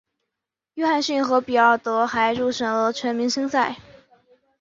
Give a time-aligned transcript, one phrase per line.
[0.73, 3.75] 约翰逊和比尔德还入选了全明星赛。